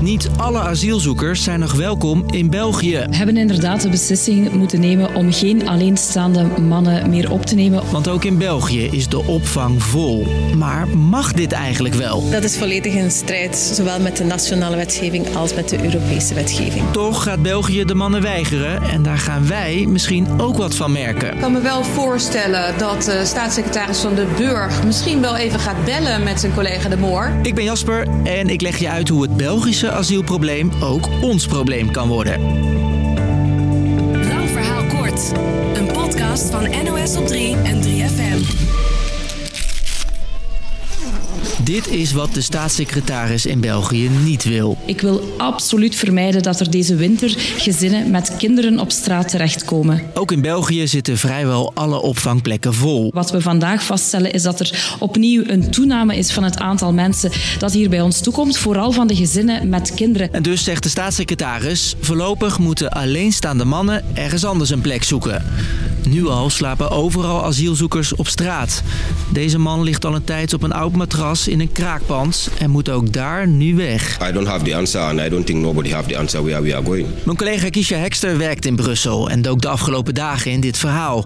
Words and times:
Niet 0.00 0.28
alle 0.36 0.58
asielzoekers 0.58 1.42
zijn 1.42 1.60
nog 1.60 1.72
welkom 1.72 2.24
in 2.30 2.50
België. 2.50 3.04
We 3.08 3.16
hebben 3.16 3.36
inderdaad 3.36 3.82
de 3.82 3.88
beslissing 3.88 4.52
moeten 4.52 4.80
nemen 4.80 5.14
om 5.14 5.32
geen 5.32 5.68
alleenstaande 5.68 6.46
mannen 6.60 7.10
meer 7.10 7.32
op 7.32 7.46
te 7.46 7.54
nemen. 7.54 7.82
Want 7.90 8.08
ook 8.08 8.24
in 8.24 8.38
België 8.38 8.84
is 8.84 9.08
de 9.08 9.18
opvang 9.18 9.82
vol. 9.82 10.26
Maar 10.56 10.88
mag 10.88 11.32
dit 11.32 11.52
eigenlijk 11.52 11.94
wel? 11.94 12.30
Dat 12.30 12.44
is 12.44 12.56
volledig 12.56 12.94
in 12.94 13.10
strijd, 13.10 13.56
zowel 13.56 14.00
met 14.00 14.16
de 14.16 14.24
nationale 14.24 14.76
wetgeving 14.76 15.36
als 15.36 15.54
met 15.54 15.68
de 15.68 15.84
Europese 15.84 16.34
wetgeving. 16.34 16.84
Toch 16.92 17.22
gaat 17.22 17.42
België 17.42 17.84
de 17.84 17.94
mannen 17.94 18.22
weigeren 18.22 18.82
en 18.82 19.02
daar 19.02 19.18
gaan 19.18 19.48
wij 19.48 19.86
misschien 19.88 20.40
ook 20.40 20.56
wat 20.56 20.74
van 20.74 20.92
merken. 20.92 21.34
Ik 21.34 21.40
kan 21.40 21.52
me 21.52 21.60
wel 21.60 21.84
voorstellen 21.84 22.78
dat 22.78 23.02
de 23.02 23.22
staatssecretaris 23.24 23.98
van 23.98 24.14
de 24.14 24.26
Burg 24.36 24.84
misschien 24.84 25.20
wel 25.20 25.36
even 25.36 25.60
gaat 25.60 25.84
bellen 25.84 26.22
met 26.22 26.40
zijn 26.40 26.54
collega 26.54 26.88
De 26.88 26.96
Moor. 26.96 27.32
Ik 27.42 27.54
ben 27.54 27.64
Jasper 27.64 28.06
en 28.24 28.48
ik 28.48 28.60
leg 28.60 28.78
je 28.78 28.88
uit 28.88 29.08
hoe 29.08 29.22
het 29.22 29.36
Belgische 29.36 29.87
asielprobleem 29.90 30.70
ook 30.80 31.08
ons 31.20 31.46
probleem 31.46 31.90
kan 31.90 32.08
worden. 32.08 32.40
Lang 34.26 34.48
verhaal 34.50 34.84
kort. 34.84 35.32
Een 35.74 35.86
podcast 35.86 36.50
van 36.50 36.84
NOS 36.84 37.16
op 37.16 37.26
3 37.26 37.56
en 37.56 37.82
3FM. 37.82 38.87
Dit 41.68 41.88
is 41.90 42.12
wat 42.12 42.34
de 42.34 42.40
staatssecretaris 42.40 43.46
in 43.46 43.60
België 43.60 44.08
niet 44.08 44.44
wil. 44.44 44.78
Ik 44.86 45.00
wil 45.00 45.34
absoluut 45.36 45.94
vermijden 45.94 46.42
dat 46.42 46.60
er 46.60 46.70
deze 46.70 46.96
winter 46.96 47.34
gezinnen 47.38 48.10
met 48.10 48.36
kinderen 48.36 48.78
op 48.78 48.90
straat 48.90 49.28
terechtkomen. 49.28 50.02
Ook 50.14 50.32
in 50.32 50.40
België 50.40 50.86
zitten 50.86 51.18
vrijwel 51.18 51.70
alle 51.74 52.00
opvangplekken 52.00 52.74
vol. 52.74 53.10
Wat 53.14 53.30
we 53.30 53.40
vandaag 53.40 53.82
vaststellen 53.82 54.32
is 54.32 54.42
dat 54.42 54.60
er 54.60 54.96
opnieuw 54.98 55.42
een 55.46 55.70
toename 55.70 56.16
is 56.16 56.32
van 56.32 56.42
het 56.42 56.58
aantal 56.58 56.92
mensen 56.92 57.30
dat 57.58 57.72
hier 57.72 57.88
bij 57.88 58.00
ons 58.00 58.20
toekomt, 58.20 58.58
vooral 58.58 58.92
van 58.92 59.06
de 59.06 59.16
gezinnen 59.16 59.68
met 59.68 59.94
kinderen. 59.94 60.32
En 60.32 60.42
dus 60.42 60.64
zegt 60.64 60.82
de 60.82 60.88
staatssecretaris: 60.88 61.94
voorlopig 62.00 62.58
moeten 62.58 62.90
alleenstaande 62.90 63.64
mannen 63.64 64.04
ergens 64.14 64.44
anders 64.44 64.70
een 64.70 64.80
plek 64.80 65.02
zoeken. 65.04 65.44
Nu 66.10 66.26
al 66.26 66.50
slapen 66.50 66.90
overal 66.90 67.44
asielzoekers 67.44 68.14
op 68.14 68.28
straat. 68.28 68.82
Deze 69.32 69.58
man 69.58 69.82
ligt 69.82 70.04
al 70.04 70.14
een 70.14 70.24
tijd 70.24 70.52
op 70.52 70.62
een 70.62 70.72
oud 70.72 70.96
matras 70.96 71.48
in 71.48 71.60
een 71.60 71.72
kraakpand 71.72 72.50
en 72.58 72.70
moet 72.70 72.88
ook 72.90 73.12
daar 73.12 73.48
nu 73.48 73.74
weg. 73.74 74.18
I 74.28 74.32
don't 74.32 74.46
have 74.46 74.64
the 74.64 74.76
answer 74.76 75.00
and 75.00 75.20
I 75.20 75.28
don't 75.28 75.46
think 75.46 75.62
nobody 75.62 75.90
have 75.90 76.08
the 76.08 76.18
answer 76.18 76.42
where 76.44 76.62
we 76.62 76.74
are 76.74 76.84
going. 76.84 77.06
Mijn 77.24 77.36
collega 77.36 77.68
Kisha 77.68 77.96
Hekster 77.96 78.38
werkt 78.38 78.66
in 78.66 78.76
Brussel 78.76 79.30
en 79.30 79.42
dook 79.42 79.60
de 79.60 79.68
afgelopen 79.68 80.14
dagen 80.14 80.50
in 80.50 80.60
dit 80.60 80.78
verhaal. 80.78 81.24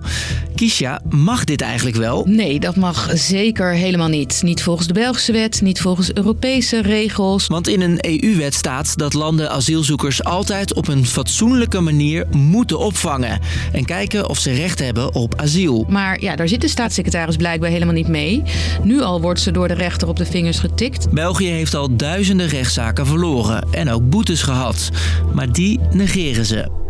Kisha, 0.54 1.00
mag 1.10 1.44
dit 1.44 1.60
eigenlijk 1.60 1.96
wel? 1.96 2.24
Nee, 2.28 2.60
dat 2.60 2.76
mag 2.76 3.10
zeker 3.14 3.72
helemaal 3.72 4.08
niet. 4.08 4.40
Niet 4.42 4.62
volgens 4.62 4.86
de 4.86 4.92
Belgische 4.92 5.32
wet, 5.32 5.60
niet 5.60 5.80
volgens 5.80 6.14
Europese 6.14 6.82
regels. 6.82 7.46
Want 7.46 7.68
in 7.68 7.80
een 7.80 7.98
EU-wet 8.00 8.54
staat 8.54 8.98
dat 8.98 9.14
landen 9.14 9.50
asielzoekers 9.50 10.24
altijd 10.24 10.74
op 10.74 10.88
een 10.88 11.06
fatsoenlijke 11.06 11.80
manier 11.80 12.26
moeten 12.30 12.78
opvangen 12.78 13.40
en 13.72 13.84
kijken 13.84 14.28
of 14.28 14.38
ze 14.38 14.52
recht 14.52 14.71
hebben 14.78 15.14
op 15.14 15.40
asiel. 15.40 15.86
Maar 15.88 16.20
ja, 16.20 16.36
daar 16.36 16.48
zit 16.48 16.60
de 16.60 16.68
staatssecretaris 16.68 17.36
blijkbaar 17.36 17.70
helemaal 17.70 17.94
niet 17.94 18.08
mee. 18.08 18.42
Nu 18.82 19.00
al 19.00 19.20
wordt 19.20 19.40
ze 19.40 19.50
door 19.50 19.68
de 19.68 19.74
rechter 19.74 20.08
op 20.08 20.16
de 20.16 20.26
vingers 20.26 20.58
getikt. 20.58 21.10
België 21.10 21.48
heeft 21.48 21.74
al 21.74 21.96
duizenden 21.96 22.48
rechtszaken 22.48 23.06
verloren 23.06 23.66
en 23.70 23.90
ook 23.90 24.10
boetes 24.10 24.42
gehad. 24.42 24.90
Maar 25.34 25.52
die 25.52 25.80
negeren 25.90 26.46
ze. 26.46 26.80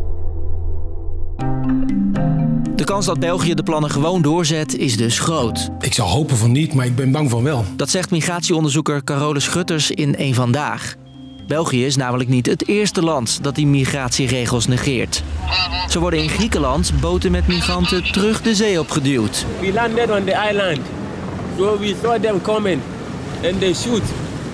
De 2.77 2.85
kans 2.85 3.07
dat 3.07 3.21
België 3.21 3.55
de 3.55 3.63
plannen 3.63 3.91
gewoon 3.91 4.23
doorzet 4.23 4.77
is 4.77 4.97
dus 4.97 5.19
groot. 5.19 5.71
Ik 5.81 5.95
zou 5.95 6.09
hopen 6.09 6.37
van 6.37 6.53
niet, 6.53 6.75
maar 6.75 6.87
ik 6.87 6.97
ben 6.97 7.11
bang 7.11 7.31
van 7.31 7.43
wel. 7.43 7.65
Dat 7.77 7.91
zegt 7.91 8.11
migratieonderzoeker 8.11 9.05
Carolus 9.05 9.45
Schutters 9.45 9.91
in 9.91 10.15
Eén 10.19 10.35
Vandaag. 10.35 10.97
België 11.53 11.85
is 11.85 11.97
namelijk 11.97 12.29
niet 12.29 12.47
het 12.47 12.69
eerste 12.69 13.03
land 13.03 13.39
dat 13.43 13.55
die 13.55 13.67
migratieregels 13.67 14.67
negeert. 14.67 15.23
Zo 15.89 16.01
worden 16.01 16.23
in 16.23 16.29
Griekenland 16.29 16.93
boten 17.01 17.31
met 17.31 17.47
migranten 17.47 18.13
terug 18.13 18.43
de 18.43 18.55
zee 18.55 18.81
opgeduwd. 18.81 19.47
We 19.61 19.73
landed 19.73 20.11
on 20.11 20.25
the 20.25 20.49
island. 20.51 20.79
So 21.59 21.79
we 21.79 21.95
saw 22.03 22.23
them 22.23 22.41
coming 22.41 22.81
and 23.45 23.61
they 23.61 23.75
shoot 23.75 24.03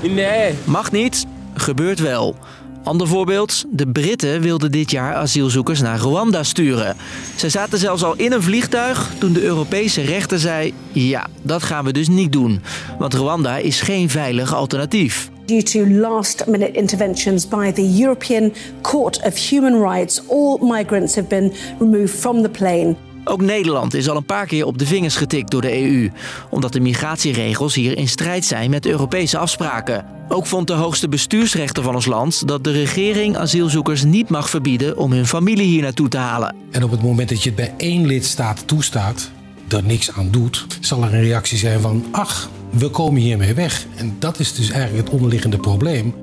in 0.01 0.15
the 0.15 0.27
air. 0.27 0.55
Mag 0.65 0.93
niet, 0.93 1.27
gebeurt 1.55 1.99
wel. 1.99 2.37
Ander 2.85 3.09
voorbeeld, 3.09 3.65
de 3.71 3.89
Britten 3.89 4.41
wilden 4.41 4.71
dit 4.71 4.91
jaar 4.91 5.15
asielzoekers 5.15 5.81
naar 5.81 5.99
Rwanda 5.99 6.43
sturen. 6.43 6.97
Zij 7.37 7.49
zaten 7.49 7.79
zelfs 7.79 8.03
al 8.03 8.15
in 8.17 8.33
een 8.33 8.43
vliegtuig 8.43 9.11
toen 9.19 9.33
de 9.33 9.43
Europese 9.43 10.03
rechter 10.03 10.39
zei... 10.39 10.75
ja, 10.93 11.27
dat 11.43 11.63
gaan 11.63 11.85
we 11.85 11.93
dus 11.93 12.09
niet 12.09 12.33
doen, 12.33 12.63
want 12.99 13.15
Rwanda 13.15 13.57
is 13.57 13.81
geen 13.81 14.11
veilig 14.11 14.55
alternatief. 14.55 15.28
Due 15.49 15.63
to 15.63 15.87
last 15.87 16.47
minute 16.47 16.71
interventions 16.79 17.49
by 17.49 17.73
the 17.73 17.83
European 17.83 18.53
Court 18.83 19.21
of 19.25 19.37
Human 19.37 19.81
Rights, 19.81 20.23
all 20.27 20.59
migrants 20.61 21.15
have 21.15 21.29
been 21.29 21.53
removed 21.79 22.11
from 22.11 22.43
the 22.43 22.49
plane. 22.49 22.97
Ook 23.25 23.41
Nederland 23.41 23.95
is 23.95 24.09
al 24.09 24.17
een 24.17 24.25
paar 24.25 24.47
keer 24.47 24.67
op 24.67 24.79
de 24.79 24.87
vingers 24.87 25.17
getikt 25.17 25.51
door 25.51 25.61
de 25.61 25.83
EU, 25.83 26.11
omdat 26.51 26.73
de 26.73 26.81
migratieregels 26.81 27.75
hier 27.75 27.97
in 27.97 28.09
strijd 28.09 28.45
zijn 28.45 28.71
met 28.71 28.87
Europese 28.87 29.39
afspraken. 29.39 30.05
Ook 30.29 30.47
vond 30.47 30.67
de 30.67 30.73
hoogste 30.73 31.09
bestuursrechter 31.09 31.83
van 31.83 31.95
ons 31.95 32.07
land 32.07 32.49
dat 32.49 32.65
de 32.65 32.73
regering 32.73 33.37
asielzoekers 33.37 34.05
niet 34.05 34.29
mag 34.29 34.51
verbieden 34.51 34.97
om 34.97 35.13
hun 35.13 35.27
familie 35.27 35.67
hier 35.67 35.83
naartoe 35.83 36.09
te 36.09 36.19
halen. 36.19 36.57
En 36.71 36.85
op 36.85 36.91
het 36.91 37.03
moment 37.03 37.29
dat 37.29 37.43
je 37.43 37.49
het 37.49 37.59
bij 37.59 37.75
één 37.77 38.07
lidstaat 38.07 38.67
toestaat, 38.67 39.31
er 39.69 39.85
niks 39.85 40.13
aan 40.13 40.31
doet, 40.31 40.67
zal 40.81 41.03
er 41.03 41.15
een 41.15 41.23
reactie 41.23 41.59
zijn 41.59 41.81
van 41.81 42.05
ach, 42.11 42.51
we 42.71 42.89
komen 42.89 43.21
hiermee 43.21 43.55
weg. 43.55 43.87
En 43.97 44.17
dat 44.19 44.39
is 44.39 44.55
dus 44.55 44.71
eigenlijk 44.71 45.05
het 45.05 45.15
onderliggende 45.15 45.57
probleem. 45.57 46.15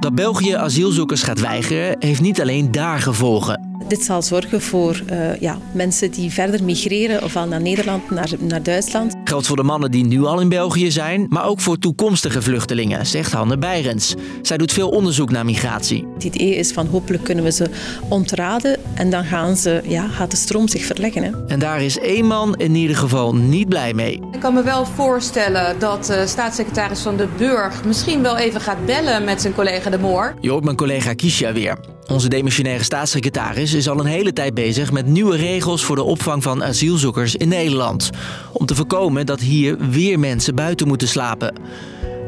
Dat 0.00 0.14
België 0.14 0.52
asielzoekers 0.52 1.22
gaat 1.22 1.40
weigeren, 1.40 1.96
heeft 1.98 2.20
niet 2.20 2.40
alleen 2.40 2.72
daar 2.72 2.98
gevolgen. 2.98 3.75
Dit 3.88 4.02
zal 4.02 4.22
zorgen 4.22 4.62
voor 4.62 5.02
uh, 5.10 5.40
ja, 5.40 5.58
mensen 5.72 6.10
die 6.10 6.30
verder 6.30 6.64
migreren, 6.64 7.22
ofwel 7.22 7.46
naar 7.46 7.60
Nederland, 7.60 8.10
naar, 8.10 8.30
naar 8.38 8.62
Duitsland. 8.62 9.14
Geldt 9.24 9.46
voor 9.46 9.56
de 9.56 9.62
mannen 9.62 9.90
die 9.90 10.06
nu 10.06 10.24
al 10.24 10.40
in 10.40 10.48
België 10.48 10.90
zijn, 10.90 11.26
maar 11.28 11.44
ook 11.44 11.60
voor 11.60 11.78
toekomstige 11.78 12.42
vluchtelingen, 12.42 13.06
zegt 13.06 13.32
Hanne 13.32 13.58
Beirens. 13.58 14.14
Zij 14.42 14.56
doet 14.56 14.72
veel 14.72 14.88
onderzoek 14.88 15.30
naar 15.30 15.44
migratie. 15.44 16.06
Het 16.14 16.24
idee 16.24 16.56
is 16.56 16.72
van 16.72 16.86
hopelijk 16.86 17.24
kunnen 17.24 17.44
we 17.44 17.52
ze 17.52 17.70
ontraden 18.08 18.76
en 18.94 19.10
dan 19.10 19.24
gaan 19.24 19.56
ze, 19.56 19.82
ja, 19.84 20.08
gaat 20.08 20.30
de 20.30 20.36
stroom 20.36 20.68
zich 20.68 20.84
verleggen. 20.84 21.22
Hè. 21.22 21.30
En 21.46 21.58
daar 21.58 21.82
is 21.82 21.98
één 21.98 22.26
man 22.26 22.54
in 22.54 22.74
ieder 22.74 22.96
geval 22.96 23.34
niet 23.34 23.68
blij 23.68 23.94
mee. 23.94 24.20
Ik 24.32 24.40
kan 24.40 24.54
me 24.54 24.62
wel 24.62 24.86
voorstellen 24.86 25.78
dat 25.78 26.04
de 26.04 26.26
staatssecretaris 26.26 27.00
van 27.00 27.16
de 27.16 27.28
Burg 27.36 27.84
misschien 27.84 28.22
wel 28.22 28.36
even 28.36 28.60
gaat 28.60 28.86
bellen 28.86 29.24
met 29.24 29.40
zijn 29.40 29.54
collega 29.54 29.90
De 29.90 29.98
Moor. 29.98 30.34
Je 30.40 30.50
hoort 30.50 30.64
mijn 30.64 30.76
collega 30.76 31.14
Kisha 31.14 31.52
weer. 31.52 31.95
Onze 32.08 32.28
demissionaire 32.28 32.84
staatssecretaris 32.84 33.74
is 33.74 33.88
al 33.88 34.00
een 34.00 34.06
hele 34.06 34.32
tijd 34.32 34.54
bezig 34.54 34.92
met 34.92 35.06
nieuwe 35.06 35.36
regels 35.36 35.84
voor 35.84 35.96
de 35.96 36.02
opvang 36.02 36.42
van 36.42 36.64
asielzoekers 36.64 37.36
in 37.36 37.48
Nederland. 37.48 38.10
Om 38.52 38.66
te 38.66 38.74
voorkomen 38.74 39.26
dat 39.26 39.40
hier 39.40 39.76
weer 39.90 40.18
mensen 40.18 40.54
buiten 40.54 40.88
moeten 40.88 41.08
slapen. 41.08 41.54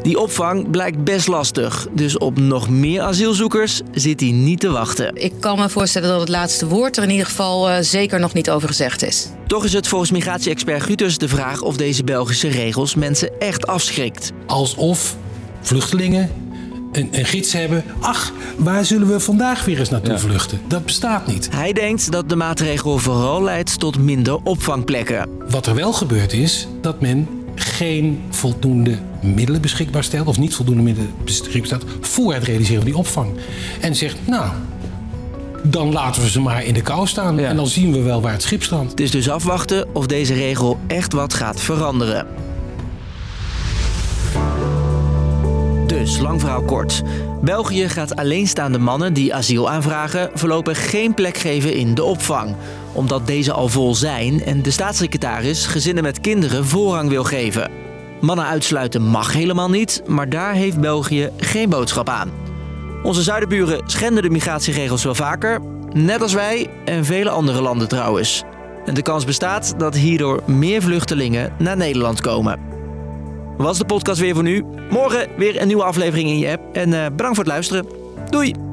Die 0.02 0.20
opvang 0.20 0.70
blijkt 0.70 1.04
best 1.04 1.26
lastig, 1.26 1.86
dus 1.92 2.18
op 2.18 2.38
nog 2.38 2.68
meer 2.68 3.00
asielzoekers 3.00 3.80
zit 3.92 4.20
hij 4.20 4.30
niet 4.30 4.60
te 4.60 4.70
wachten. 4.70 5.10
Ik 5.14 5.32
kan 5.40 5.58
me 5.58 5.68
voorstellen 5.68 6.08
dat 6.08 6.20
het 6.20 6.28
laatste 6.28 6.66
woord 6.66 6.96
er 6.96 7.02
in 7.02 7.10
ieder 7.10 7.26
geval 7.26 7.70
uh, 7.70 7.76
zeker 7.80 8.20
nog 8.20 8.32
niet 8.32 8.50
over 8.50 8.68
gezegd 8.68 9.02
is. 9.02 9.28
Toch 9.46 9.64
is 9.64 9.72
het 9.72 9.88
volgens 9.88 10.10
migratie-expert 10.10 10.82
Gutus 10.82 11.18
de 11.18 11.28
vraag 11.28 11.62
of 11.62 11.76
deze 11.76 12.04
Belgische 12.04 12.48
regels 12.48 12.94
mensen 12.94 13.30
echt 13.38 13.66
afschrikt. 13.66 14.32
Alsof 14.46 15.16
vluchtelingen 15.60 16.30
een, 16.92 17.08
een, 17.12 17.24
gids 17.24 17.52
hebben. 17.52 17.84
Ach, 18.00 18.32
waar 18.56 18.84
zullen 18.84 19.08
we 19.08 19.20
vandaag 19.20 19.64
weer 19.64 19.78
eens 19.78 19.90
naartoe 19.90 20.12
ja. 20.12 20.18
vluchten? 20.18 20.60
Dat 20.66 20.84
bestaat 20.84 21.26
niet. 21.26 21.48
Hij 21.52 21.72
denkt 21.72 22.12
dat 22.12 22.28
de 22.28 22.36
maatregel 22.36 22.98
vooral 22.98 23.42
leidt 23.42 23.78
tot 23.78 23.98
minder 23.98 24.38
opvangplekken. 24.42 25.28
Wat 25.50 25.66
er 25.66 25.74
wel 25.74 25.92
gebeurt 25.92 26.32
is 26.32 26.68
dat 26.80 27.00
men 27.00 27.28
geen 27.54 28.22
voldoende 28.30 28.98
middelen 29.22 29.60
beschikbaar 29.60 30.04
stelt, 30.04 30.26
of 30.26 30.38
niet 30.38 30.54
voldoende 30.54 30.82
middelen 30.82 31.10
beschikbaar 31.24 31.66
stelt, 31.66 31.84
voor 32.00 32.34
het 32.34 32.44
realiseren 32.44 32.82
van 32.82 32.90
die 32.90 32.98
opvang. 32.98 33.30
En 33.80 33.96
zegt, 33.96 34.16
nou, 34.26 34.50
dan 35.62 35.92
laten 35.92 36.22
we 36.22 36.30
ze 36.30 36.40
maar 36.40 36.64
in 36.64 36.74
de 36.74 36.82
kou 36.82 37.06
staan. 37.06 37.36
Ja. 37.36 37.48
En 37.48 37.56
dan 37.56 37.66
zien 37.66 37.92
we 37.92 38.02
wel 38.02 38.20
waar 38.20 38.32
het 38.32 38.42
schip 38.42 38.62
strandt. 38.62 38.90
Het 38.90 39.00
is 39.00 39.10
dus 39.10 39.28
afwachten 39.28 39.94
of 39.94 40.06
deze 40.06 40.34
regel 40.34 40.78
echt 40.86 41.12
wat 41.12 41.34
gaat 41.34 41.60
veranderen. 41.60 42.26
Dus, 46.08 46.18
lang 46.18 46.40
verhaal 46.40 46.62
kort. 46.62 47.02
België 47.42 47.88
gaat 47.88 48.16
alleenstaande 48.16 48.78
mannen 48.78 49.12
die 49.12 49.34
asiel 49.34 49.70
aanvragen 49.70 50.30
voorlopig 50.34 50.90
geen 50.90 51.14
plek 51.14 51.36
geven 51.36 51.74
in 51.74 51.94
de 51.94 52.04
opvang. 52.04 52.56
Omdat 52.92 53.26
deze 53.26 53.52
al 53.52 53.68
vol 53.68 53.94
zijn 53.94 54.44
en 54.44 54.62
de 54.62 54.70
staatssecretaris 54.70 55.66
gezinnen 55.66 56.02
met 56.02 56.20
kinderen 56.20 56.64
voorrang 56.64 57.08
wil 57.08 57.24
geven. 57.24 57.70
Mannen 58.20 58.44
uitsluiten 58.44 59.02
mag 59.02 59.32
helemaal 59.32 59.70
niet, 59.70 60.02
maar 60.06 60.28
daar 60.28 60.52
heeft 60.54 60.80
België 60.80 61.30
geen 61.36 61.68
boodschap 61.68 62.08
aan. 62.08 62.30
Onze 63.02 63.22
zuidenburen 63.22 63.82
schenden 63.86 64.22
de 64.22 64.30
migratieregels 64.30 65.04
wel 65.04 65.14
vaker, 65.14 65.60
net 65.92 66.22
als 66.22 66.32
wij 66.32 66.66
en 66.84 67.04
vele 67.04 67.30
andere 67.30 67.62
landen 67.62 67.88
trouwens. 67.88 68.44
En 68.84 68.94
de 68.94 69.02
kans 69.02 69.24
bestaat 69.24 69.74
dat 69.78 69.94
hierdoor 69.94 70.42
meer 70.46 70.82
vluchtelingen 70.82 71.52
naar 71.58 71.76
Nederland 71.76 72.20
komen. 72.20 72.77
Was 73.64 73.78
de 73.78 73.84
podcast 73.84 74.20
weer 74.20 74.34
voor 74.34 74.42
nu. 74.42 74.64
Morgen 74.90 75.28
weer 75.36 75.60
een 75.60 75.66
nieuwe 75.66 75.84
aflevering 75.84 76.28
in 76.28 76.38
je 76.38 76.50
app. 76.50 76.76
En 76.76 76.90
bedankt 76.90 77.36
voor 77.36 77.44
het 77.44 77.46
luisteren. 77.46 77.86
Doei! 78.30 78.67